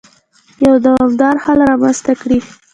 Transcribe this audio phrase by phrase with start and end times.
[0.65, 2.39] يو دوامدار حل رامنځته کړي.